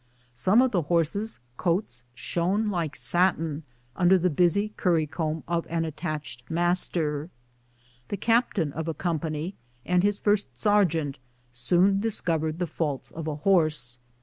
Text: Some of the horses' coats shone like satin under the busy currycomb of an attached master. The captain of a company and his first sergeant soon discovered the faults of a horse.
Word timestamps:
Some 0.33 0.63
of 0.63 0.71
the 0.71 0.81
horses' 0.81 1.39
coats 1.57 2.05
shone 2.15 2.71
like 2.71 2.95
satin 2.95 3.61
under 3.95 4.17
the 4.17 4.31
busy 4.31 4.73
currycomb 4.75 5.43
of 5.47 5.67
an 5.69 5.85
attached 5.85 6.41
master. 6.49 7.29
The 8.07 8.17
captain 8.17 8.73
of 8.73 8.87
a 8.87 8.95
company 8.95 9.53
and 9.85 10.01
his 10.01 10.17
first 10.19 10.57
sergeant 10.57 11.19
soon 11.51 11.99
discovered 11.99 12.57
the 12.57 12.65
faults 12.65 13.11
of 13.11 13.27
a 13.27 13.35
horse. 13.45 13.99